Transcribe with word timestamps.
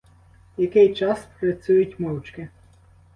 Який 0.57 0.93
час 0.95 1.27
працюють 1.39 1.99
мовчки. 1.99 2.47